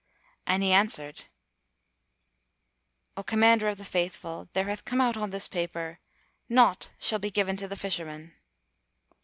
[0.47, 1.25] and he answered,
[3.15, 5.99] "O Commander of the Faithful, there hath come out on this paper,
[6.49, 8.33] 'Naught shall be given to the Fisherman.'"